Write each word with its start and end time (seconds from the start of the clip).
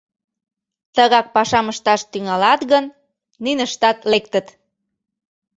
Тыгак 0.95 1.27
пашам 1.35 1.65
ышташ 1.73 2.01
тӱҥалат 2.11 2.61
гын, 2.71 2.85
ниныштат 3.43 3.97
лектыт. 4.11 4.47